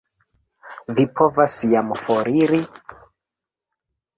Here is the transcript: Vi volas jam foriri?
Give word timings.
Vi 0.99 1.05
volas 1.19 1.57
jam 1.73 1.91
foriri? 2.07 2.61